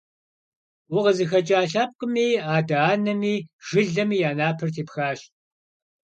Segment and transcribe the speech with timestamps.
[0.95, 5.19] УкъызыхэкӀа лъэпкъыми, адэ анэми, жылэми я напэр тепхащ.